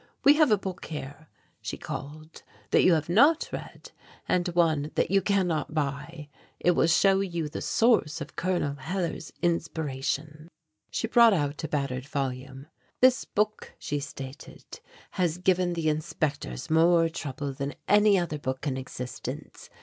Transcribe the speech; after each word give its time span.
"We 0.23 0.33
have 0.33 0.49
a 0.49 0.57
book 0.57 0.85
here," 0.85 1.27
she 1.61 1.77
called, 1.77 2.41
"that 2.71 2.81
you 2.83 2.93
have 2.93 3.07
not 3.07 3.47
read, 3.53 3.91
and 4.27 4.47
one 4.47 4.89
that 4.95 5.11
you 5.11 5.21
cannot 5.21 5.75
buy. 5.75 6.27
It 6.59 6.71
will 6.71 6.87
show 6.87 7.19
you 7.19 7.47
the 7.47 7.61
source 7.61 8.19
of 8.19 8.35
Col. 8.35 8.61
Hellar's 8.61 9.31
inspiration." 9.43 10.47
She 10.89 11.05
brought 11.05 11.33
out 11.33 11.63
a 11.63 11.67
battered 11.67 12.07
volume. 12.07 12.65
"This 12.99 13.25
book," 13.25 13.75
she 13.77 13.99
stated, 13.99 14.65
"has 15.11 15.37
given 15.37 15.73
the 15.73 15.87
inspectors 15.87 16.71
more 16.71 17.07
trouble 17.07 17.53
than 17.53 17.75
any 17.87 18.17
other 18.17 18.39
book 18.39 18.65
in 18.65 18.77
existence. 18.77 19.69